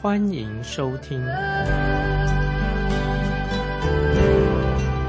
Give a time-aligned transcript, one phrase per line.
[0.00, 1.18] 欢迎收听。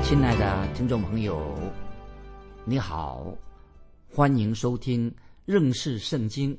[0.02, 1.56] 亲爱的听众朋友，
[2.66, 3.32] 你好，
[4.12, 5.14] 欢迎收听
[5.46, 6.58] 认识圣经。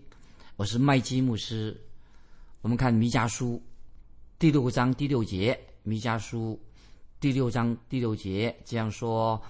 [0.54, 1.76] 我是麦基牧师。
[2.60, 3.60] 我们看弥迦书
[4.38, 6.56] 第六章第六节，弥迦书
[7.18, 9.42] 第六章第六节这样说：“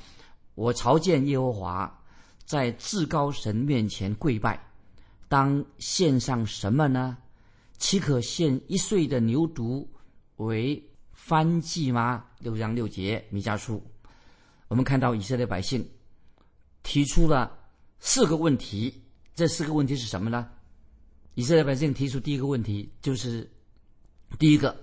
[0.57, 2.03] 我朝见耶和华，
[2.47, 4.59] 在至高神面前跪拜，
[5.29, 7.19] 当献上什么呢？
[7.81, 9.89] 岂可献一岁的牛犊
[10.37, 10.81] 为
[11.17, 13.83] 燔祭吗？”六章六节，弥迦书，
[14.69, 15.85] 我们看到以色列百姓
[16.85, 17.59] 提出了
[17.99, 19.03] 四个问题，
[19.35, 20.49] 这四个问题是什么呢？
[21.35, 23.51] 以色列百姓提出第一个问题，就是
[24.39, 24.79] 第一个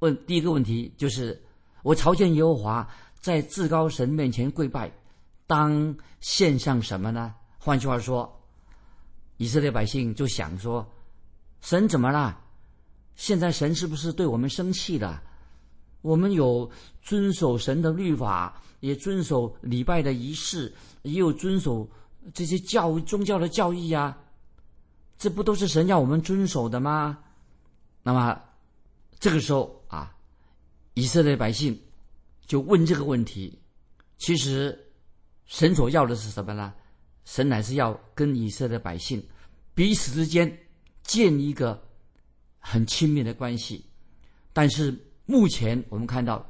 [0.00, 1.42] 问第一个问题就是
[1.82, 4.92] 我朝见耶和华，在至高神面前跪拜，
[5.46, 7.34] 当献上什么呢？
[7.58, 8.40] 换句话说，
[9.38, 10.86] 以色列百姓就想说：
[11.60, 12.38] 神怎么了？
[13.16, 15.22] 现在神是不是对我们生气了？
[16.00, 16.70] 我们有
[17.02, 20.72] 遵守神的律法，也遵守礼拜的仪式，
[21.02, 21.86] 也有遵守
[22.32, 24.16] 这些教宗教的教义啊。
[25.18, 27.18] 这不都是神要我们遵守的吗？
[28.02, 28.40] 那么
[29.18, 30.16] 这个时候啊，
[30.94, 31.78] 以色列百姓
[32.46, 33.60] 就问这个问题。
[34.16, 34.90] 其实
[35.44, 36.72] 神所要的是什么呢？
[37.26, 39.22] 神乃是要跟以色列百姓
[39.74, 40.58] 彼此之间
[41.10, 41.82] 建立一个
[42.60, 43.84] 很亲密的关系。
[44.52, 46.44] 但是目前我们看到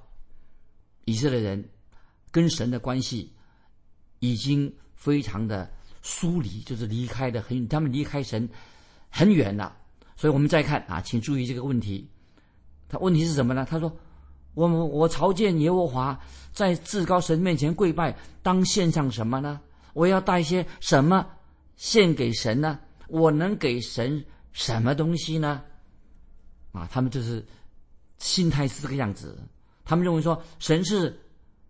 [1.07, 1.71] 以色列人
[2.31, 3.33] 跟神的关系
[4.19, 5.71] 已经非常的。
[6.03, 8.49] 疏离就是离开的很，他们离开神
[9.11, 9.77] 很远了。
[10.17, 12.09] 所以我们再看啊，请注意这个问题。
[12.89, 13.67] 他问题是什么呢？
[13.69, 13.95] 他说
[14.57, 16.19] ：“我们我朝见耶和华，
[16.55, 19.61] 在至高神面前跪拜，当献上什么呢？
[19.93, 21.27] 我要带些什么
[21.77, 22.81] 献给神呢？
[23.09, 25.63] 我能给神什么东西呢？”
[26.73, 27.45] 啊，他们就是
[28.19, 29.39] 心态是这个样子。
[29.85, 31.21] 他们认为说，神是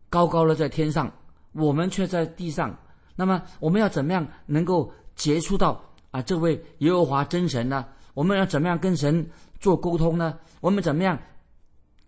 [0.08, 1.10] 高高的在天上，
[1.52, 2.78] 我们却在地上。
[3.16, 7.86] 那么我们要怎么样能够接触到啊这位耶和华真神呢？
[8.12, 10.38] 我们要怎么样跟神做沟通呢？
[10.60, 11.18] 我们怎么样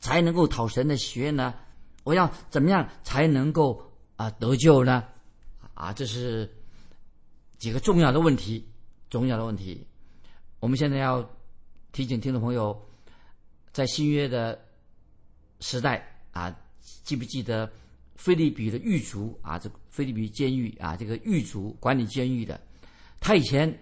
[0.00, 1.54] 才能够讨神的喜悦呢？
[2.04, 5.04] 我要怎么样才能够啊得救呢？
[5.75, 6.50] 啊，这是
[7.56, 8.69] 几个重要的问题，
[9.09, 9.87] 重要的问题。
[10.62, 11.28] 我们现在要
[11.90, 12.80] 提醒听众朋友，
[13.72, 14.56] 在新约的
[15.58, 16.56] 时代啊，
[17.02, 17.68] 记不记得？
[18.14, 22.60] 菲利比的狱卒啊，这菲利比监狱啊，这个狱卒管理监狱的，
[23.18, 23.76] 他以前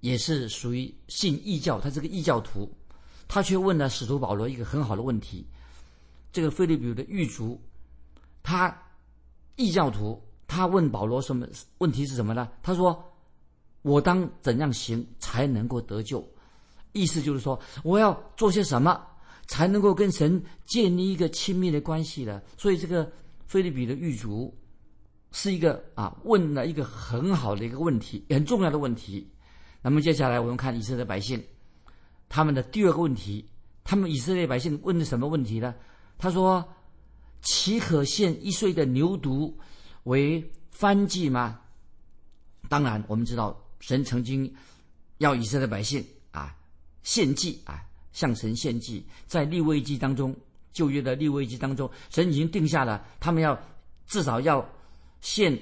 [0.00, 2.70] 也是属于信异教，他是个异教徒，
[3.26, 5.46] 他却问了使徒保罗一个很好的问题。
[6.30, 7.58] 这个菲利比的狱卒，
[8.42, 8.76] 他
[9.56, 11.48] 异教徒，他问保罗什么
[11.78, 12.50] 问题是什么呢？
[12.62, 13.02] 他说
[13.82, 16.26] ：“我当怎样行才能够得救？”
[16.92, 19.00] 意思就是说，我要做些什么
[19.46, 22.40] 才能够跟神建立一个亲密的关系呢？
[22.56, 23.10] 所以这个。
[23.44, 24.50] 菲利比的狱卒
[25.30, 29.30] 是一个啊，问了一个很好的一个问题，很重要的问题。
[29.82, 31.44] 那么接下来我们看以色列百姓
[32.30, 33.46] 他们的第二个问题，
[33.84, 35.74] 他们以色列百姓问的什么问题呢？
[36.16, 36.66] 他说
[37.44, 39.52] ：“岂可献一岁的牛犊
[40.04, 41.60] 为燔祭吗？”
[42.70, 44.50] 当然，我们知道神曾经
[45.18, 46.56] 要以色列百姓啊
[47.02, 47.84] 献祭啊，
[48.14, 50.34] 向神献祭，在立位记当中。
[50.72, 53.62] 旧约的立位记当中，神已经定下了，他们要
[54.06, 54.66] 至少要
[55.20, 55.54] 献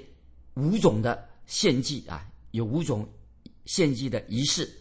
[0.54, 3.08] 五种的献祭啊，有五种
[3.64, 4.72] 献祭的仪式。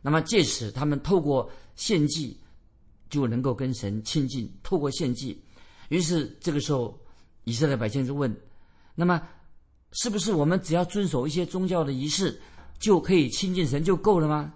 [0.00, 2.40] 那么借此，他们透过献祭
[3.10, 4.50] 就能够跟神亲近。
[4.62, 5.38] 透过献祭，
[5.90, 6.98] 于是这个时候，
[7.44, 8.34] 以色列百姓就问：
[8.94, 9.20] 那么
[9.92, 12.40] 是不是我们只要遵守一些宗教的仪式，
[12.78, 14.52] 就可以亲近神就够了吗？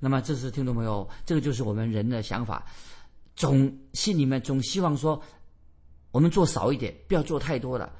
[0.00, 2.64] 那么这是听众朋友，这个就是我们人的想法。
[3.34, 5.20] 总心里面总希望说，
[6.10, 7.92] 我们做少一点，不要做太多了。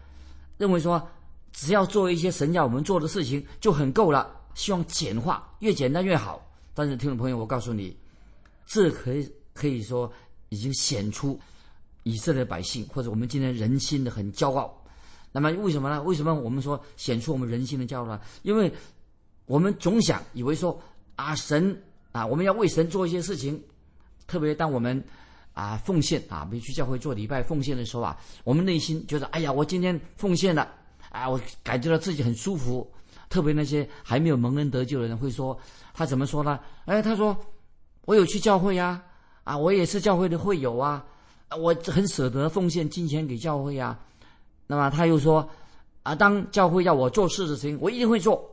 [0.56, 1.08] 认为说，
[1.52, 4.34] 只要做一些神要我们做的事情就很够了。
[4.54, 6.44] 希望简化，越简单越好。
[6.74, 7.96] 但是听众朋友，我告诉你，
[8.66, 10.12] 这可以可以说
[10.48, 11.38] 已经显出
[12.02, 14.72] 以色列百姓或者我们今天人心的很骄傲。
[15.30, 16.02] 那么为什么呢？
[16.02, 18.20] 为什么我们说显出我们人心的骄傲呢？
[18.42, 18.72] 因为
[19.48, 20.80] 我们总想以为说
[21.16, 21.76] 啊，神
[22.12, 23.60] 啊，我们要为神做一些事情，
[24.28, 25.02] 特别当我们。
[25.54, 30.68] 啊奉献啊，没去教会做礼拜奉献的时候啊，我们内心觉得，哎呀，我今天奉献了，
[31.10, 32.88] 啊，我感觉到自己很舒服。
[33.28, 35.58] 特别那些还没有蒙恩得救的人会说，
[35.92, 36.60] 他怎么说呢？
[36.84, 37.36] 哎，他说
[38.04, 39.02] 我有去教会呀，
[39.42, 41.04] 啊，我也是教会的会友啊，
[41.60, 43.98] 我很舍得奉献金钱给教会呀。
[44.68, 45.50] 那么他又说，
[46.04, 48.48] 啊，当教会要我做事的事情，我一定会做，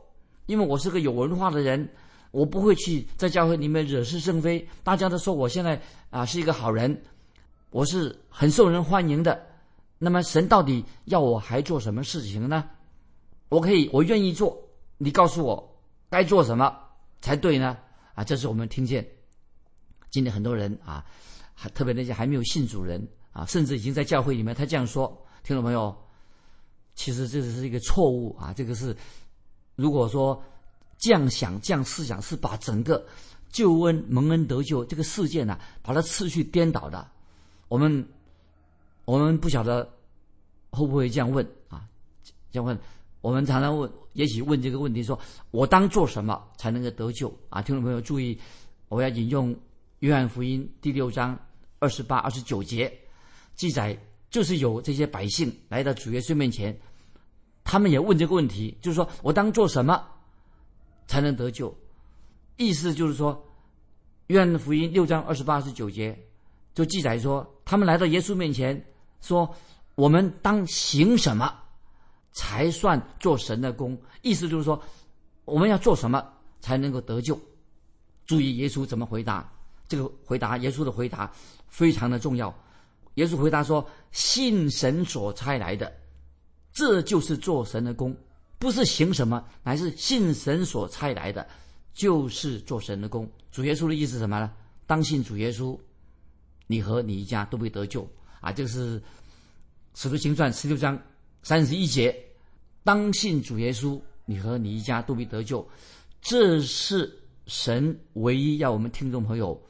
[0.46, 1.88] 因为我是个有文化的人。
[2.32, 4.68] 我不会去在教会里面惹是生非。
[4.82, 7.02] 大家都说我现在啊是一个好人，
[7.70, 9.46] 我是很受人欢迎的。
[9.96, 12.68] 那么神到底要我还做什么事情呢？
[13.48, 14.60] 我可以，我愿意做。
[14.98, 15.78] 你告诉我
[16.10, 16.76] 该做什么
[17.22, 17.78] 才对呢？
[18.14, 19.06] 啊，这是我们听见
[20.10, 21.02] 今天很多人啊，
[21.54, 23.00] 还特别那些还没有信主人
[23.32, 25.96] 啊，甚至已经在教会里面，他这样说，听众朋友，
[26.94, 28.52] 其实这是一个错误啊。
[28.52, 28.94] 这个是
[29.76, 30.42] 如果说。
[30.98, 33.06] 这样想，这样思想是把整个
[33.50, 37.06] 救恩蒙恩得救这个事件呢，把它次序颠倒的。
[37.68, 38.08] 我们
[39.04, 39.86] 我们不晓得
[40.70, 41.86] 会不会这样问啊？
[42.50, 42.78] 这样问，
[43.20, 45.20] 我们常常问，也许问这个问题：说
[45.50, 47.60] 我当做什么才能够得救啊？
[47.60, 48.40] 听众朋友注意，
[48.88, 49.54] 我要引用
[49.98, 51.38] 约翰福音第六章
[51.78, 52.90] 二十八、二十九节
[53.54, 53.94] 记载，
[54.30, 56.74] 就是有这些百姓来到主耶稣面前，
[57.68, 60.00] 他们也问这个问题，就是说我当做什么？
[61.08, 61.76] 才能得救，
[62.56, 63.34] 意思就是说，
[64.26, 66.16] 《约翰福音》六章二十八、十九节
[66.74, 68.84] 就记载说，他们来到耶稣面前
[69.20, 69.54] 说
[69.94, 71.52] ：“我们当行什么
[72.32, 74.82] 才算做神的功？”意思就是说，
[75.44, 76.24] 我们要做什么
[76.60, 77.38] 才能够得救？
[78.26, 79.48] 注意耶稣怎么回答？
[79.86, 81.32] 这个回答，耶稣的回答
[81.68, 82.52] 非常的重要。
[83.14, 85.92] 耶稣回答说：“信神所差来的，
[86.76, 88.14] 这就是做神的功。”
[88.60, 91.46] 不是行什么，乃是信神所差来的，
[91.92, 93.30] 就是做神的功。
[93.50, 94.50] 主耶稣的意思是什么呢？
[94.86, 95.78] 当信主耶稣，
[96.66, 98.08] 你和你一家都会得救
[98.40, 98.50] 啊！
[98.50, 98.98] 这是
[99.94, 100.98] 《使徒行传》十六章
[101.42, 102.16] 三十一节。
[102.82, 105.66] 当信主耶稣，你和你一家都会得救。
[106.22, 107.12] 这是
[107.46, 109.60] 神唯一要我们听众朋友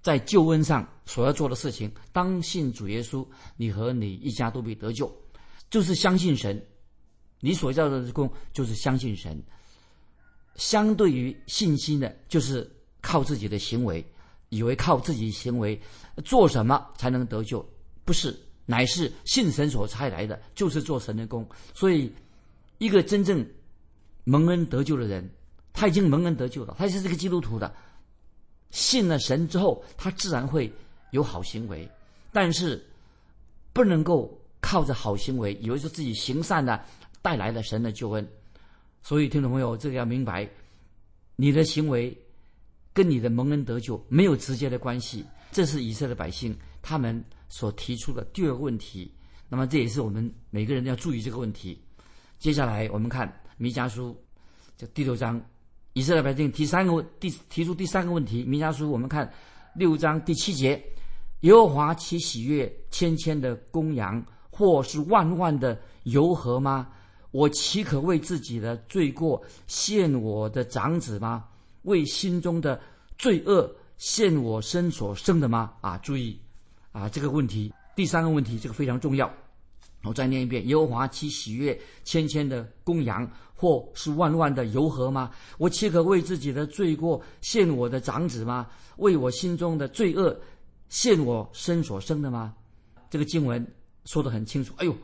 [0.00, 1.90] 在救恩上所要做的事情。
[2.12, 5.12] 当信主耶稣，你和你一家都会得救，
[5.72, 6.62] 就是相信神。
[7.40, 9.42] 你所要的功就是相信神，
[10.54, 12.70] 相对于信心的，就是
[13.00, 14.04] 靠自己的行为，
[14.50, 15.80] 以为靠自己行为
[16.24, 17.66] 做什么才能得救，
[18.04, 21.44] 不是，乃是信神所差来的，就是做神的功。
[21.74, 22.12] 所以，
[22.78, 23.44] 一个真正
[24.24, 25.28] 蒙恩得救的人，
[25.72, 27.74] 他已经蒙恩得救了，他是这个基督徒的，
[28.70, 30.72] 信了神之后，他自然会
[31.10, 31.88] 有好行为，
[32.30, 32.86] 但是
[33.72, 36.82] 不能够靠着好行为，以为说自己行善的。
[37.24, 38.28] 带来了神的救恩，
[39.00, 40.44] 所以听众朋友，这个要明白，
[41.36, 42.12] 你的行为
[42.92, 45.24] 跟你的蒙恩得救没有直接的关系。
[45.52, 49.14] 这是以色列百姓他们所提出的第二个问题。
[49.48, 51.80] 那么这也是我们每个人要注意这个问题。
[52.40, 54.20] 接下来我们看弥迦书，
[54.76, 55.40] 这第六章，
[55.92, 58.42] 以色列百姓提三个问，第提出第三个问题。
[58.42, 59.32] 弥迦书我们看
[59.76, 60.82] 六章第七节，
[61.42, 64.20] 耶和华其喜悦千千的公羊，
[64.52, 66.86] 或是万万的柔和吗？
[67.30, 71.46] 我岂可为自己的罪过献我的长子吗？
[71.84, 72.78] 为心中的
[73.16, 75.72] 罪恶献我身所生的吗？
[75.80, 76.38] 啊，注意，
[76.92, 79.32] 啊，这个问题，第三个问题，这个非常重要。
[80.04, 85.30] 我再念一遍：耶和华其喜悦千千的公羊，或是万万的油河吗？
[85.56, 88.66] 我岂可为自己的罪过献我的长子吗？
[88.96, 90.38] 为我心中的罪恶
[90.90, 92.54] 献我身所生的吗？
[93.08, 93.66] 这个经文
[94.04, 94.72] 说得很清楚。
[94.78, 94.96] 哎呦，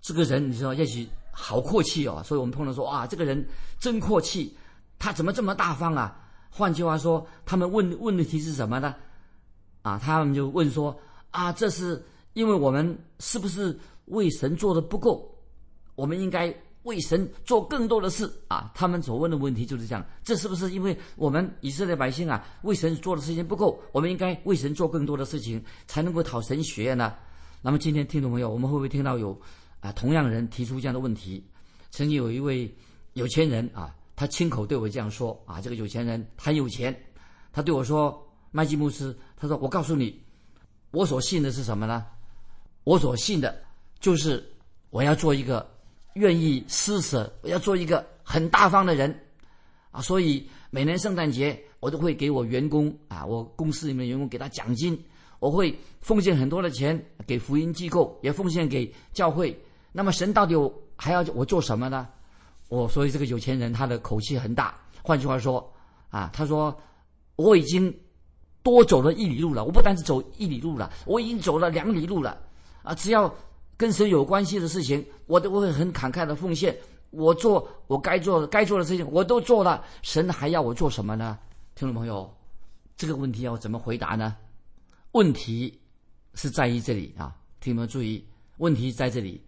[0.00, 1.08] 这个人，你知道，也许。
[1.40, 3.46] 好阔气哦，所以我们碰到说哇，这个人
[3.78, 4.52] 真阔气，
[4.98, 6.20] 他怎么这么大方啊？
[6.50, 8.92] 换句话说，他们问问的题是什么呢？
[9.82, 10.98] 啊，他们就问说
[11.30, 15.32] 啊，这是因为我们是不是为神做的不够？
[15.94, 18.72] 我们应该为神做更多的事啊！
[18.74, 23.80] 他们所问的问题就是这样，这是不是因为我们以色列百姓啊，为神做的事情不够？
[23.92, 27.14] 我们应该为神做更多的事情，才能够讨神喜悦呢？
[27.60, 29.38] 那么今天听众朋友，我们会不会听到有？
[29.80, 31.44] 啊，同样人提出这样的问题，
[31.90, 32.68] 曾经有一位
[33.12, 36.92] 有钱人啊，他亲口对我这样说啊，这个有钱人很有钱，
[37.52, 40.20] 他对我说：“麦基牧师，他说我告诉你，
[40.90, 42.04] 我所信的是什么呢？
[42.82, 43.62] 我所信的
[44.00, 44.44] 就是
[44.90, 45.64] 我要做一个
[46.14, 49.16] 愿意施舍，我要做一个很大方的人
[49.92, 55.00] 啊，所以每年圣诞节我都会给我员工啊，我公司里面的员工给他奖金，
[55.38, 59.58] 我会奉献很多的钱给福音机构，也奉献给教会。”
[59.92, 60.54] 那么神到底
[60.96, 62.06] 还要我做什么呢？
[62.68, 64.74] 我所以这个有钱人他的口气很大。
[65.02, 65.72] 换句话说，
[66.10, 66.76] 啊，他说
[67.36, 67.92] 我已经
[68.62, 69.64] 多走了一里路了。
[69.64, 72.38] 我不单是走一里路了，我已经走了两里路了。
[72.82, 73.34] 啊，只要
[73.76, 76.76] 跟神有关系的事情，我都会很慷慨的奉献。
[77.10, 79.82] 我做我该做的该做的事情，我都做了。
[80.02, 81.38] 神还要我做什么呢？
[81.74, 82.30] 听众朋友，
[82.96, 84.36] 这个问题要怎么回答呢？
[85.12, 85.80] 问题
[86.34, 88.24] 是在于这里啊，听众们注意，
[88.58, 89.42] 问题在这里，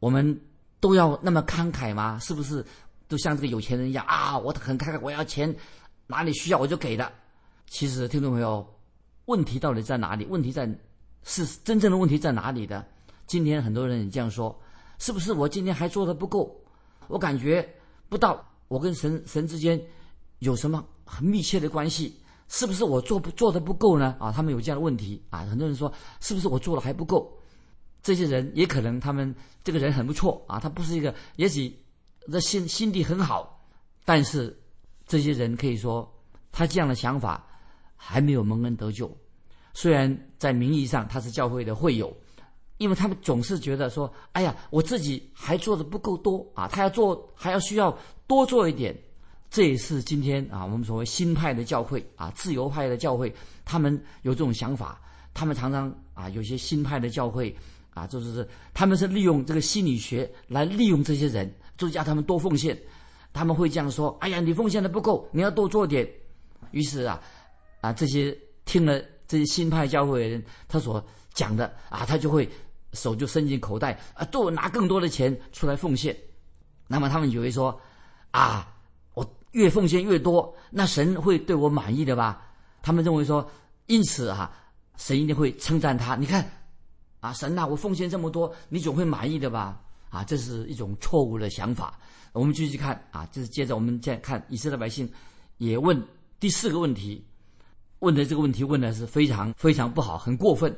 [0.00, 0.40] 我们
[0.80, 2.18] 都要那么慷慨吗？
[2.18, 2.64] 是不是
[3.06, 4.38] 都像这个有钱人一样啊？
[4.38, 5.54] 我很慷慨，我要钱，
[6.06, 7.12] 哪里需要我就给的。
[7.66, 8.66] 其实，听众朋友，
[9.26, 10.24] 问题到底在哪里？
[10.26, 10.68] 问题在
[11.22, 12.86] 是真正的问题在哪里的？
[13.26, 14.58] 今天很多人也这样说，
[14.98, 16.54] 是不是我今天还做的不够？
[17.08, 17.74] 我感觉
[18.08, 19.80] 不到我跟神神之间
[20.38, 22.20] 有什么很密切的关系？
[22.48, 24.16] 是不是我做不做的不够呢？
[24.18, 25.40] 啊，他们有这样的问题啊。
[25.40, 27.32] 很多人说，是不是我做的还不够？
[28.02, 31.76] 这些人也可能他们这个人很不错啊，他不是一个，也许
[32.30, 33.66] 这心心地很好，
[34.04, 34.56] 但是
[35.06, 36.12] 这些人可以说
[36.52, 37.46] 他这样的想法
[37.96, 39.10] 还没有蒙恩得救。
[39.72, 42.14] 虽然在名义上他是教会的会友。
[42.78, 47.96] 因为他们总是觉得说：“哎呀，我自己还做的不够多啊，他要做还要需要
[48.26, 48.92] 多做一点。”
[49.54, 53.32] 这也是今天啊，我们所谓新派的教会啊，自由派的教会，
[53.64, 55.00] 他们有这种想法。
[55.32, 57.54] 他们常常啊，有些新派的教会
[57.90, 62.76] 啊，就是他们是利用这个心理学来利用这些人，就是叫他们多奉献。
[63.32, 66.04] 他们会这样说：“哎呀，你奉献的不够，你要多做点。”
[66.72, 67.22] 于是啊，
[67.80, 71.00] 啊，这些听了这些新派教会的人他所
[71.32, 72.50] 讲的啊，他就会。
[72.92, 76.16] 手就伸进口袋啊，多拿更多的钱出来奉献。
[76.88, 77.80] 那么他们以为说，
[78.32, 78.73] 啊，
[79.54, 82.42] 越奉献越多，那神会对我满意的吧？
[82.82, 83.48] 他们认为说，
[83.86, 84.52] 因此啊，
[84.96, 86.16] 神一定会称赞他。
[86.16, 86.44] 你看，
[87.20, 89.80] 啊，神呐，我奉献这么多，你总会满意的吧？
[90.10, 91.98] 啊，这是一种错误的想法。
[92.32, 95.08] 我们继续看啊，就是接着我们再看以色列百姓
[95.58, 96.00] 也问
[96.38, 97.24] 第四个问题，
[98.00, 100.76] 问的这个问题问的是非常非常不好，很过分。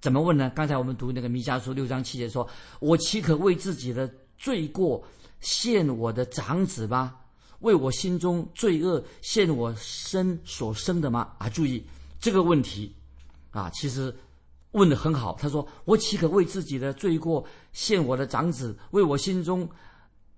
[0.00, 0.52] 怎么问呢？
[0.54, 2.46] 刚才我们读那个弥迦书六章七节说
[2.78, 5.02] ：“我岂可为自己的罪过
[5.40, 7.16] 献我的长子吗？
[7.60, 11.84] 为我心中罪恶献我生所生的吗？”啊，注意
[12.20, 12.94] 这个问题
[13.50, 14.14] 啊，其实
[14.72, 15.36] 问的很好。
[15.40, 18.76] 他说：“我岂可为自己的罪过献我的长子？
[18.90, 19.68] 为我心中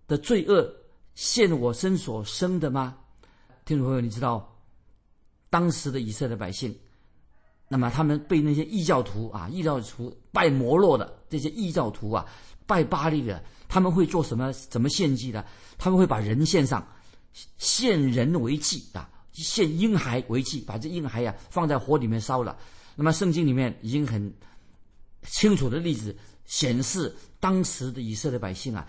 [0.07, 0.69] 的罪恶
[1.15, 2.97] 献我生所生的吗？”
[3.65, 4.57] 听众朋友，你知道
[5.51, 6.75] 当时的以色列百姓？
[7.69, 12.25] 那么他们被那些异教徒啊，异教徒拜摩洛的这些异教徒啊，
[12.67, 14.51] 拜巴利的，他们会做什么？
[14.71, 15.45] 怎么献祭的？
[15.77, 16.87] 他们会把人献上，
[17.59, 22.57] 献人为祭啊，献婴孩为祭，把这婴孩呀放在火里面烧了。
[22.95, 24.33] 那么圣经里面已经很
[25.23, 28.87] 清楚的例子显示，当时的以色列百姓啊，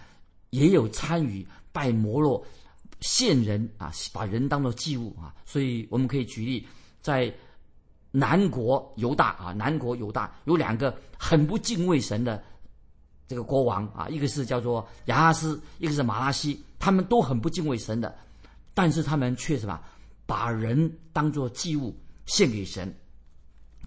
[0.49, 2.45] 也有参与拜摩洛
[3.01, 5.33] 献人啊，把人当做祭物啊。
[5.45, 6.67] 所以我们可以举例
[7.01, 7.33] 在。
[8.11, 12.43] 南国犹大啊，南国犹大有两个很不敬畏神的
[13.27, 18.17] 这个国王啊，一个是叫做亚哈斯，一个是马拉西，他们都很不敬畏神的，
[18.73, 19.79] 但是他们却什么
[20.25, 21.95] 把人当作祭物
[22.25, 22.93] 献给神，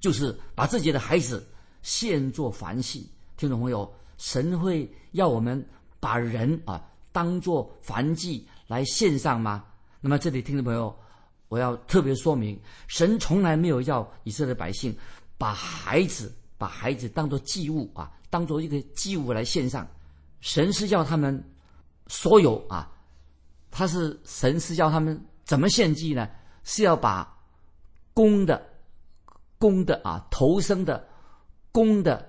[0.00, 1.46] 就是把自己的孩子
[1.82, 3.08] 献作燔祭。
[3.36, 5.64] 听众朋友，神会要我们
[6.00, 9.64] 把人啊当作燔祭来献上吗？
[10.00, 10.94] 那么这里听众朋友。
[11.48, 12.58] 我要特别说明，
[12.88, 14.96] 神从来没有要以色列百姓
[15.36, 19.86] 把孩子把孩子当做祭物啊，当做一个祭物来献上。
[20.40, 21.44] 神是要他们
[22.06, 22.90] 所有啊，
[23.72, 26.28] 他是神是要他们怎么献祭呢？
[26.62, 27.36] 是要把
[28.14, 28.64] 公的
[29.58, 31.04] 公的啊头生的
[31.72, 32.24] 公的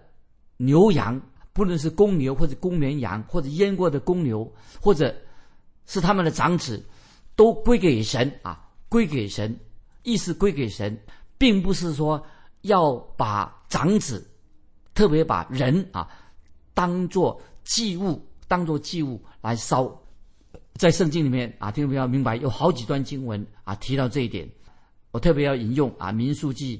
[0.57, 1.21] 牛羊，
[1.53, 5.15] 不论是公牛或者公绵羊，或者阉过的公牛，或者
[5.85, 6.83] 是他们的长子，
[7.35, 8.59] 都归给神啊。
[8.89, 9.59] 归给神，
[10.03, 10.95] 意思归给神，
[11.39, 12.23] 并不是说
[12.61, 14.23] 要把长子，
[14.93, 16.07] 特别把人啊，
[16.75, 20.02] 当做祭物，当做祭物来烧。
[20.75, 24.49] 在圣经里面啊，听众朋友明白，有好几段经文啊提到这一点。
[25.11, 26.77] 我特别要引用啊《民数记》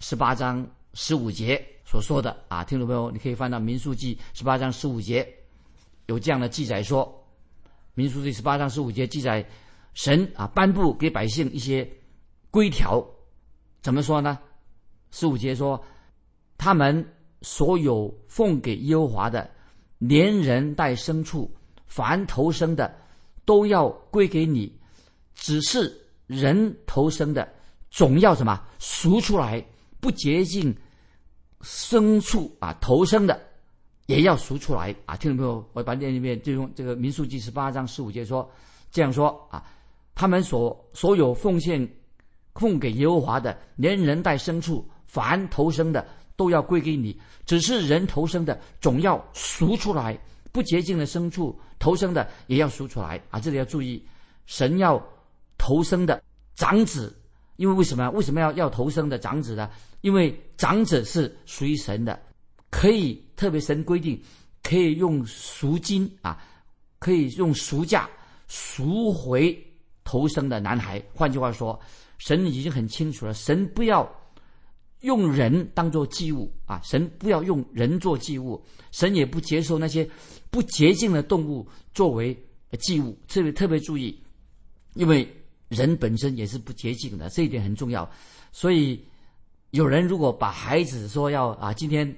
[0.00, 5.26] 十八章十五节所说的啊，听众朋友你可以翻到《民数记》十八章十五节，
[6.06, 7.06] 有这样的记载说，
[7.94, 9.44] 《民数记》十八章十五节记载。
[9.94, 11.88] 神啊，颁布给百姓一些
[12.50, 13.00] 规条，
[13.80, 14.36] 怎么说呢？
[15.12, 15.80] 十五节说，
[16.58, 19.48] 他们所有奉给耶和华的，
[19.98, 21.48] 连人带牲畜，
[21.86, 22.92] 凡投生的，
[23.44, 24.70] 都要归给你；
[25.34, 25.92] 只是
[26.26, 27.48] 人投生的，
[27.90, 29.64] 总要什么赎出来，
[30.00, 30.74] 不洁净
[31.62, 33.40] 牲畜啊，投生的
[34.06, 35.16] 也要赎出来啊！
[35.16, 38.50] 听众朋友，我把念里面就用这个民数记十八章十五节说，
[38.90, 39.64] 这样说啊。
[40.16, 41.88] 他们所所有奉献
[42.54, 47.18] 奉给耶和华的，连人带牲畜，凡投生的都要归给你。
[47.44, 50.16] 只是人投生的总要赎出来，
[50.54, 53.40] 不洁净的牲畜投生的也要赎出来啊！
[53.40, 54.00] 这里要注意，
[54.46, 55.04] 神要
[55.58, 56.22] 投生的
[56.54, 57.12] 长子，
[57.56, 58.08] 因为为什么？
[58.10, 59.68] 为什么要要投生的长子呢？
[60.02, 62.16] 因为长子是属于神的，
[62.70, 64.22] 可以特别神规定，
[64.62, 66.40] 可以用赎金啊，
[67.00, 68.08] 可以用赎价
[68.46, 69.60] 赎回
[70.04, 71.02] 投生的男孩。
[71.12, 71.76] 换句话说，
[72.18, 74.08] 神已经很清楚了，神不要。
[75.04, 76.80] 用人当做祭物啊！
[76.82, 80.08] 神不要用人做祭物，神也不接受那些
[80.48, 82.34] 不洁净的动物作为
[82.80, 83.14] 祭物。
[83.28, 84.18] 特别特别注意，
[84.94, 85.28] 因为
[85.68, 88.10] 人本身也是不洁净的，这一点很重要。
[88.50, 88.98] 所以，
[89.72, 92.16] 有人如果把孩子说要啊，今天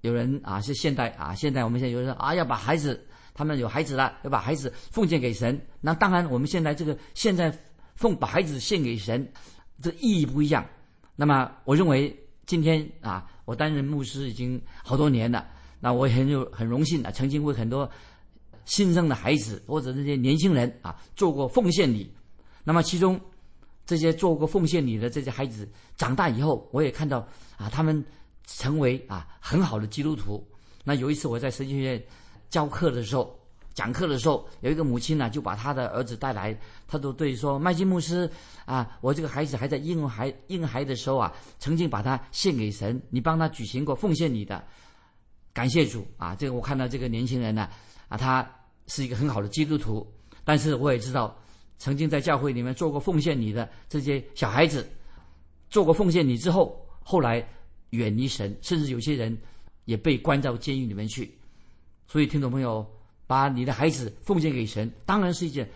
[0.00, 5.60] 有人啊是现代啊，现在我们现在有人说啊要把孩子，他们有孩子了，要把孩子奉献给神。
[5.82, 7.54] 那当然，我们现在这个现在
[7.96, 9.30] 奉把孩子献给神，
[9.82, 10.66] 这意义不一样。
[11.16, 12.14] 那么，我认为
[12.46, 15.46] 今天啊，我担任牧师已经好多年了。
[15.80, 17.88] 那我很有很荣幸的，曾经为很多
[18.64, 22.12] 新生的孩子或者这些年轻人啊做过奉献礼。
[22.64, 23.20] 那么，其中
[23.86, 27.18] 这些做过奉献礼的这些孩子长大以后，我也看到
[27.56, 28.04] 啊，他们
[28.46, 30.44] 成为啊很好的基督徒。
[30.82, 32.04] 那有一次我在神学院
[32.50, 33.38] 教课的时候。
[33.74, 38.30] 讲课的时候，有一个母亲呢，就把他的儿子带来，他都对说：“麦基牧师
[38.64, 44.64] 啊，我这个孩子还在婴孩婴孩的时候啊，曾经把他献给神，你帮他举行过奉献礼的，
[45.52, 46.36] 感谢主啊！
[46.36, 47.68] 这个我看到这个年轻人呢，
[48.06, 48.48] 啊，他
[48.86, 50.06] 是一个很好的基督徒，
[50.44, 51.36] 但是我也知道，
[51.78, 54.88] 曾经在教会里面做过奉献礼的这些小孩子，
[55.68, 57.44] 做过奉献礼之后，后来
[57.90, 59.36] 远离神，甚至有些人
[59.84, 61.36] 也被关到监狱里面去。
[62.06, 62.88] 所以，听众朋友。
[63.26, 65.68] 把你的孩子奉献给神，当然是一件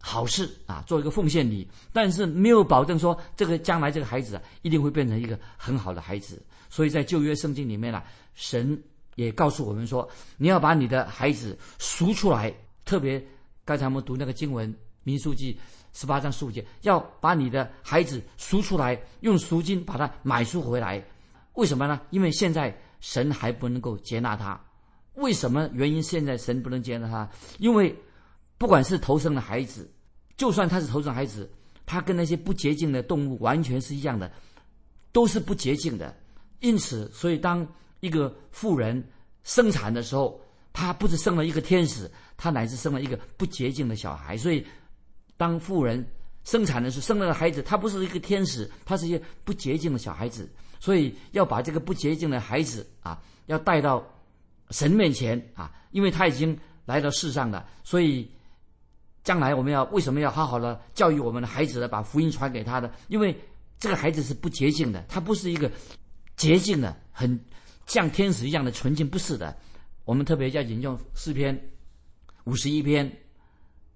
[0.00, 1.66] 好事啊，做一个奉献礼。
[1.92, 6.42] 但是没有保证说这个将来这个孩子啊一定会变成一个很好的孩子。
[6.68, 8.02] 所以在旧约圣经里面呢，
[8.34, 8.82] 神
[9.14, 12.52] 也告诉我们说，你要把你的孩子赎出来。
[12.84, 13.24] 特别
[13.64, 14.68] 刚才我们读那个经文
[15.04, 15.54] 《民数记》
[15.92, 21.04] 十八章十五节，要把你的孩子赎出来，用赎金把他买赎回来。
[21.54, 22.00] 为什么呢？
[22.10, 24.60] 因为现在神还不能够接纳他。
[25.14, 26.02] 为什么原因？
[26.02, 27.94] 现在神不能接纳他，因为
[28.56, 29.90] 不管是投生的孩子，
[30.36, 31.50] 就算他是投生孩子，
[31.84, 34.32] 他跟那些不洁净的动物完全是一样的，
[35.12, 36.16] 都是不洁净的。
[36.60, 37.66] 因此，所以当
[38.00, 39.02] 一个妇人
[39.44, 40.40] 生产的时候，
[40.72, 44.36] 她不是生了一个天使，她乃是生了一个不洁净的小孩。
[44.36, 44.64] 所以，
[45.36, 46.02] 当妇人
[46.44, 50.48] 生产的时候，生了个孩子，他不是一个天使，他是一个不洁净的小孩子。
[50.80, 54.02] 所以，要把这个不洁净的孩子啊，要带到。
[54.72, 58.28] 神面前啊，因为他已经来到世上了，所以
[59.22, 61.86] 将来我们要为什么要好好的教育我们的孩子呢？
[61.86, 63.38] 把福音传给他的，因为
[63.78, 65.70] 这个孩子是不洁净的，他不是一个
[66.36, 67.38] 洁净的，很
[67.86, 69.56] 像天使一样的纯净，不是的。
[70.04, 71.56] 我们特别要引用诗篇
[72.44, 73.08] 五十一篇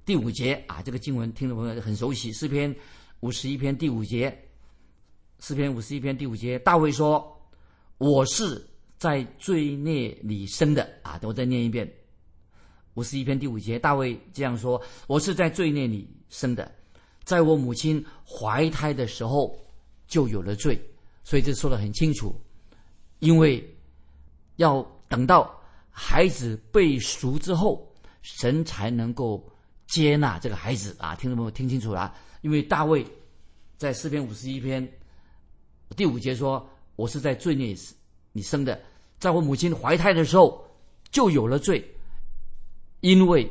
[0.04, 2.32] 第五节啊，这个经文听众朋友很熟悉。
[2.32, 2.72] 诗篇
[3.20, 4.36] 五十一篇第五节，
[5.40, 7.50] 诗篇五十一篇第五节，大卫说
[7.98, 8.64] ：“我是。”
[8.98, 11.20] 在罪孽里生的啊！
[11.22, 11.86] 我再念一遍，
[12.94, 16.74] 五十一篇第五节，大卫这样说：“我是在罪孽里生的，
[17.22, 19.54] 在我母亲怀胎的时候
[20.06, 20.80] 就有了罪。”
[21.24, 22.34] 所以这说的很清楚，
[23.18, 23.62] 因为
[24.56, 29.46] 要等到孩子被赎之后，神才能够
[29.88, 31.14] 接纳这个孩子啊！
[31.14, 33.06] 听众朋友听清楚了，因为大卫
[33.76, 34.90] 在诗篇五十一篇
[35.96, 37.78] 第五节说：“我是在罪孽里。”
[38.36, 38.78] 你生的，
[39.18, 40.62] 在我母亲怀胎的时候
[41.10, 41.82] 就有了罪，
[43.00, 43.50] 因为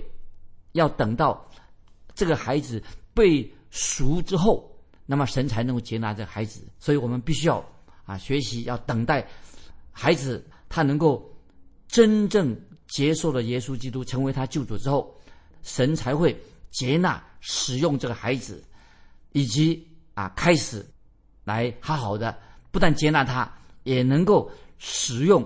[0.73, 1.49] 要等到
[2.13, 4.71] 这个孩子被赎之后，
[5.07, 6.61] 那么神才能够接纳这孩子。
[6.77, 7.65] 所以我们必须要
[8.05, 9.27] 啊学习，要等待
[9.91, 11.27] 孩子他能够
[11.87, 12.55] 真正
[12.87, 15.19] 接受了耶稣基督成为他救主之后，
[15.63, 18.63] 神才会接纳使用这个孩子，
[19.31, 20.85] 以及啊开始
[21.43, 22.37] 来好好的
[22.71, 24.51] 不但接纳他，也能够。
[24.77, 25.45] 使用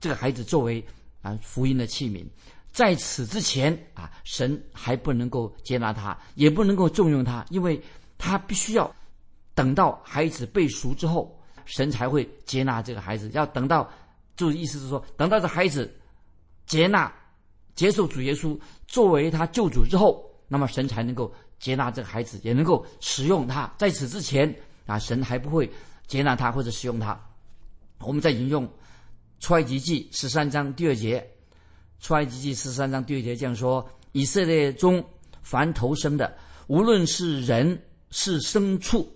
[0.00, 0.84] 这个孩子作为
[1.22, 2.24] 啊福音的器皿，
[2.70, 7.80] 在此之前啊，神还不能够接纳他，也不能够重用他，因为
[8.18, 8.94] 他必须要
[9.54, 13.30] 等到孩子被赎之后，神才会接纳这个孩子。
[13.32, 13.90] 要等到，
[14.36, 15.92] 就意思是说，等到这孩子
[16.66, 17.12] 接纳、
[17.74, 23.72] 接受主耶稣作为他救主之后，那么神才能够接纳这个孩子，也能够使用他。
[23.78, 25.70] 在此之前啊，神还不会
[26.06, 27.18] 接纳他或者使用他。
[28.00, 28.66] 我们再引用
[29.40, 31.20] 《出埃及记》十三章第二节，
[32.04, 35.04] 《出埃及记》十三章第二节这样说：以色列中
[35.42, 39.06] 凡投生的，无论是人是牲畜，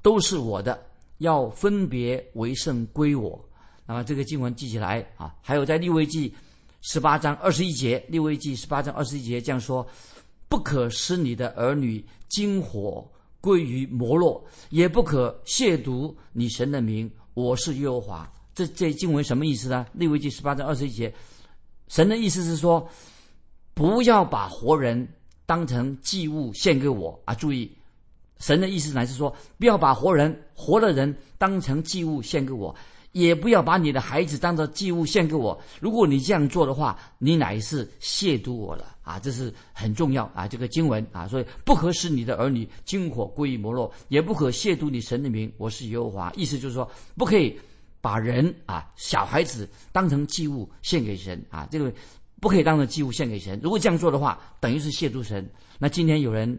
[0.00, 0.86] 都是我的，
[1.18, 3.48] 要分别为圣归我。
[3.86, 6.34] 那么这个经文记起来啊，还有在利未记
[6.80, 9.86] 十八章二十一节，利未记十八章二十一节这样说：
[10.48, 13.06] 不可使你的儿女金火
[13.40, 17.10] 归于摩洛，也不可亵渎你神的名。
[17.34, 18.32] 我是耶和华。
[18.54, 19.84] 这这经文什么意思呢？
[19.92, 21.12] 利未记十八章二十一节，
[21.88, 22.88] 神的意思是说，
[23.74, 25.06] 不要把活人
[25.44, 27.34] 当成祭物献给我啊！
[27.34, 27.70] 注意，
[28.38, 32.72] 神的意思乃是说，不要把活人活的人当成祭物献给我，
[33.14, 35.58] 也不要把你的孩子当做祭物献给我。
[35.80, 39.18] 如果你这样做的话，你乃是亵渎我了啊！
[39.18, 40.46] 这是很重要啊！
[40.46, 45.50] 这个经文啊，所以不可使你的儿女金火归于摩洛，也不可亵渎你神的名。
[45.56, 47.58] 我是耶和华，意思就是说，不可以。
[48.00, 51.90] 把人啊，小孩子当成祭物献给神啊，这个
[52.38, 53.58] 不可以当成祭物献给神。
[53.62, 55.50] 如果这样做的话，等于是亵渎神。
[55.78, 56.58] 那今天有人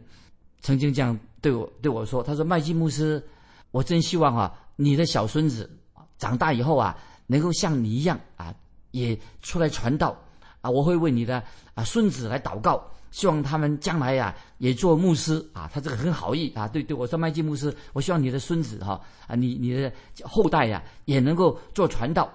[0.62, 3.24] 曾经这样对我对我说：“他说麦基牧师，
[3.70, 5.70] 我真希望啊，你的小孙子
[6.18, 6.98] 长大以后啊，
[7.28, 8.54] 能够像你一样啊，
[8.92, 10.16] 也出来传道
[10.62, 10.70] 啊。
[10.70, 12.84] 我会为你的啊孙子来祷告。”
[13.16, 19.90] 希望他们将来呀也做牧师啊，他这个很好意啊，对对我说麦基牧师，我希望你的孙子哈啊，你你的
[20.22, 22.30] 后代呀也能够做传道。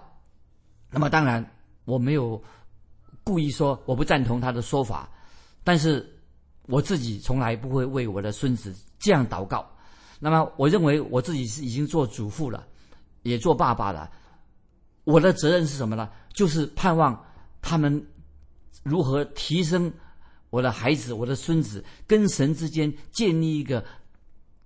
[0.91, 1.45] 那么当然
[1.85, 2.43] 我没有
[3.23, 5.07] 故意说我不赞同他的说法，
[5.63, 6.19] 但是
[6.63, 9.71] 我自己从来不会为我的孙子这样祷告。
[10.19, 12.67] 那么我认为我自己是已经做祖父了，
[13.23, 14.11] 也做爸爸了，
[15.05, 16.09] 我的责任是什么呢？
[16.33, 17.25] 就是盼望
[17.61, 18.07] 他们
[18.83, 19.93] 如何提升。
[20.51, 23.85] 我的孩子，我的孙子跟神之间建立一个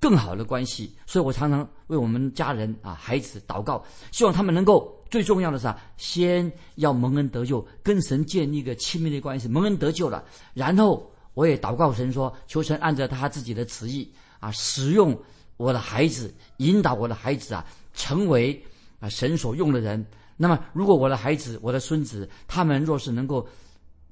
[0.01, 15.15] 更好的关系，所以我常常为我们家人啊、孩子祷告，希望他们能够最重要的是啊，先要蒙恩得救，跟神建立一个亲密的关系，蒙恩得救了，然后我也祷告神说，求神按照他自己的旨意啊，使用
[15.59, 17.63] 我的孩子，引导我的孩子啊，
[17.95, 18.63] 成为
[19.01, 20.05] 啊神所用的人。
[20.37, 23.49] 那么，如果我的孩子、我的孙子，他们若是能够。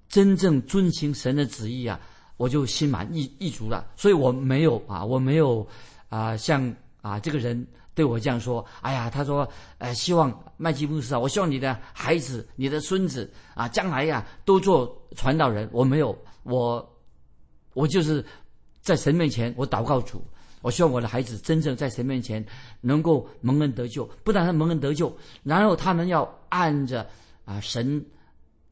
[0.09, 1.99] 真正遵行神的旨意啊，
[2.37, 3.83] 我就心满意意足了。
[3.97, 5.67] 所以我没有啊，我没有
[6.11, 8.63] 啊，像啊这个人对我这样说。
[8.83, 15.67] 哎呀，他说，呃，希望麦基牧师啊，我希望你的孩子、你的孙子啊，将来呀都做传道人。
[15.73, 16.87] 我没有，我
[17.73, 18.23] 我就是
[18.83, 20.23] 在神面前我祷告主，
[20.63, 22.43] 我希望我的孩子真正在神面前
[22.81, 27.07] 能够蒙恩得救，不但他蒙恩得救，然后他们要按着
[27.45, 28.03] 啊神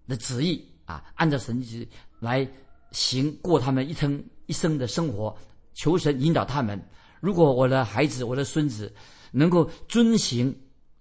[0.08, 0.64] 的旨意。
[0.86, 1.86] 啊，按照神旨
[2.18, 2.44] 来
[2.90, 5.32] 行过他们一生一生的生活，
[5.72, 6.82] 求神引导他们。
[7.20, 8.92] 如果我的孩子、我的孙子
[9.30, 10.52] 能够遵行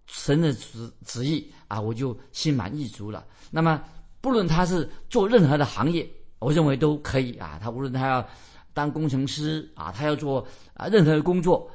[0.05, 3.25] 神的旨旨意啊，我就心满意足了。
[3.49, 3.81] 那么，
[4.21, 7.57] 不论他是做任何的行业，我认为都可以啊。
[7.59, 8.29] 他无论他要
[8.79, 11.69] 当工程师啊，他要做啊任何的工作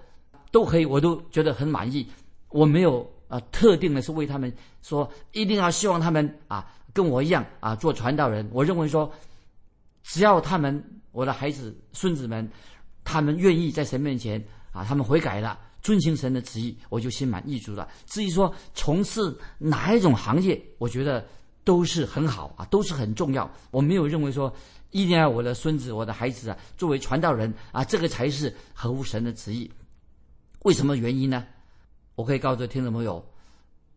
[0.51, 2.07] 都可以，我都觉得很满意。
[2.49, 6.67] 我没有啊特定的是为他们说，一定要希望他们啊。
[6.95, 8.49] 跟我一样啊，做传道人。
[8.53, 9.13] 我认为说，
[10.05, 12.49] 只要他们我的孩子、孙子们，
[13.03, 17.89] 他们愿意在神面前啊，他们悔改了，遵行神的旨意，我就心满意足了。
[18.07, 21.27] 至于说从事哪一种行业，我觉得
[21.65, 23.51] 都是很好啊，都是很重要。
[23.71, 24.55] 我没有认为说
[24.91, 29.71] 一定要我的孙子、我的孩子啊作为传道人啊，这个才是合乎神的旨意。
[30.61, 31.45] 为什么原因呢？
[32.15, 33.25] 我可以告诉听众朋友，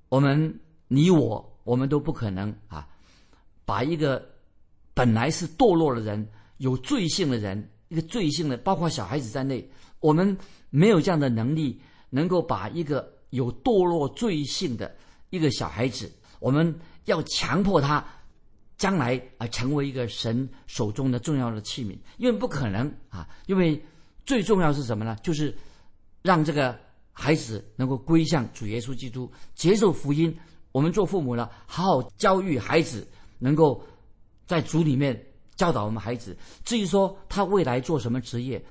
[0.09, 1.53] 我们你我。
[1.67, 2.87] 我们都不可能啊，
[3.65, 4.25] 把一个
[4.93, 6.25] 本来是堕落的人、
[6.59, 10.37] 有罪性的人，一个罪性的，包括小孩子在内，我们
[10.69, 11.77] 没有这样的能力，
[12.09, 14.95] 能够把一个有堕落罪性的
[15.29, 18.03] 一个小孩子，我们要强迫他
[18.77, 23.83] 将来啊成为一个神手中的重要的器皿，因为不可能啊，因为
[24.25, 25.17] 最重要是什么呢？
[25.23, 25.55] 就是
[26.21, 26.77] 让这个
[27.11, 30.37] 孩子能够归向主耶稣基督，接受福音。
[30.73, 33.07] 我们做父母的，好好教育孩子，
[33.39, 33.81] 能够
[34.45, 35.19] 在主里面
[35.55, 36.37] 教导我们孩子。
[36.63, 38.63] 至于说他未来做什么职业，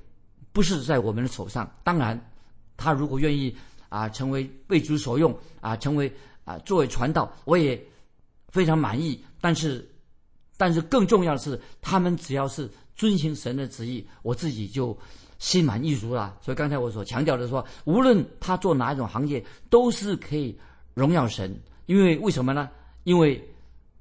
[0.53, 1.69] 不是在我们的手上。
[1.83, 2.31] 当然，
[2.77, 3.53] 他如果愿意
[3.89, 6.09] 啊，成为被主所用啊，成为
[6.47, 7.79] 啊作为传道，我也
[8.47, 9.21] 非常满意。
[9.41, 9.87] 但是，
[10.55, 14.97] 但是更重要的是，他们只要是遵行神的旨意，我自己就
[15.37, 16.35] 心满意足了。
[16.41, 20.57] 所以刚才我所强调的说，无论他做哪一种行业，都是可以
[20.93, 21.55] 荣耀神。
[21.85, 22.69] 因为为什么呢？
[23.03, 23.41] 因为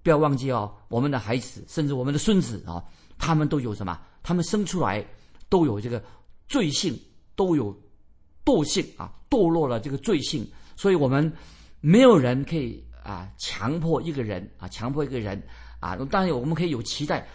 [0.02, 2.82] 不要忘记哦，我们的孩子，甚至我们的孙子啊，
[3.18, 4.00] 他们都有什么？
[4.22, 5.04] 他们生出来
[5.48, 6.02] 都有这个
[6.48, 6.98] 罪性，
[7.37, 7.76] 都有
[8.44, 10.44] 惰性啊，堕落了这个罪性。
[10.74, 11.32] 所以我们
[11.81, 15.43] 没有人可以啊强迫一个人啊，强迫一个人
[15.81, 15.97] 啊。
[16.11, 17.27] 当然我们可以有期待，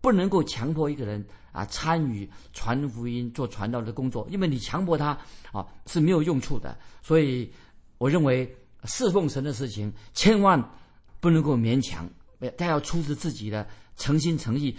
[0.00, 5.18] 不能够强迫一个人啊参与传福音、做传道的工作，因为你强迫他
[5.52, 6.76] 啊是没有用处的。
[7.02, 7.52] 所以
[7.98, 8.54] 我认为
[8.84, 10.62] 侍奉神的事情千万
[11.18, 12.08] 不能够勉强，
[12.56, 14.76] 他要出自自己的诚心诚意，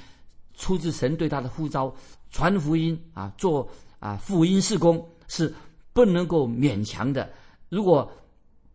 [0.56, 1.94] 出自神对他的呼召，
[2.30, 3.68] 传福音啊，做
[4.00, 5.54] 啊福音事工是
[5.92, 7.30] 不能够勉强的。
[7.70, 8.10] 如果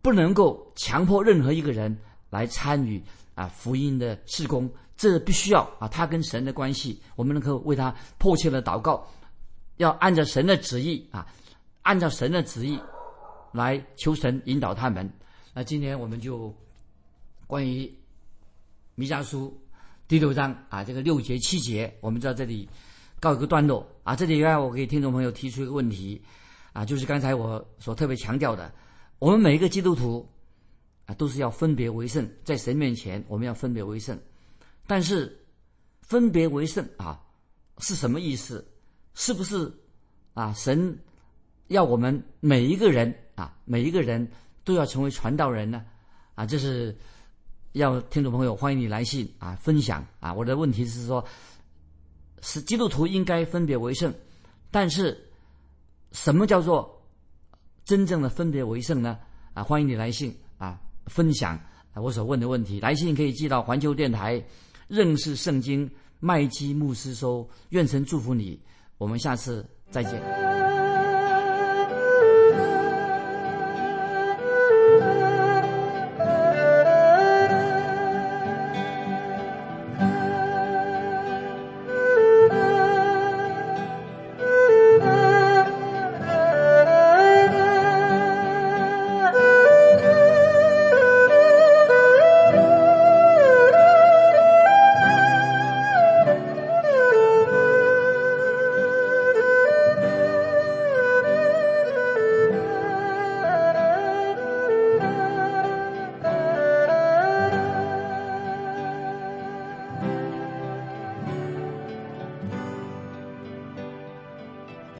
[0.03, 1.97] 不能够强迫任何一个人
[2.29, 3.01] 来参与
[3.33, 4.69] 啊福音的事工。
[4.95, 9.05] 这必须要啊，他跟神的关系，我们能够为他迫切的祷告，
[9.77, 11.25] 要按照神的旨意啊，
[11.81, 12.79] 按照神的旨意
[13.51, 15.11] 来求神引导他们。
[15.53, 16.55] 那今天我们就
[17.47, 17.91] 关于
[18.95, 19.59] 弥迦书
[20.07, 22.69] 第六章啊，这个六节七节，我们在这里
[23.19, 24.15] 告一个段落啊。
[24.15, 26.21] 这里呢，我给听众朋友提出一个问题
[26.71, 28.71] 啊，就是刚才我所特别强调的，
[29.23, 30.27] 我们每一个基督徒
[31.05, 34.19] 啊，都是要分别为圣，在神面前，我们要分别为圣。
[34.85, 35.45] 但是，
[36.01, 37.23] 分别为圣啊，
[37.77, 38.67] 是什么意思？
[39.13, 39.71] 是不是
[40.33, 40.51] 啊？
[40.51, 40.99] 神
[41.67, 44.29] 要我们每一个人啊，每一个人
[44.65, 45.85] 都要成为传道人呢？
[46.35, 46.93] 啊，这是
[47.71, 50.33] 要听众朋友欢迎你来信啊，分享啊。
[50.33, 51.25] 我的问题是说，
[52.41, 54.13] 是基督徒应该分别为圣，
[54.69, 55.17] 但是
[56.11, 57.01] 什么叫做
[57.85, 59.17] 真正的分别为圣呢？
[59.53, 61.55] 啊，欢迎你来信啊，分享
[61.93, 62.79] 啊我所问的问题。
[62.79, 64.43] 来信可以寄到环球电台。
[64.87, 68.59] 认识圣经，麦基牧师说：“愿神祝福你，
[68.97, 70.21] 我们下次再见。”